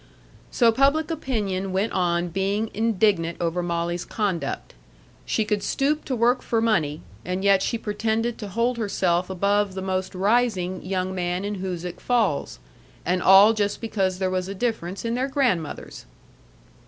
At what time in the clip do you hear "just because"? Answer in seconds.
13.53-14.17